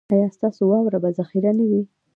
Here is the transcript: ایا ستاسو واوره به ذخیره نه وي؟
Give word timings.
ایا 0.13 0.27
ستاسو 0.35 0.61
واوره 0.71 0.99
به 1.03 1.09
ذخیره 1.19 1.51
نه 1.57 1.65
وي؟ 1.69 1.81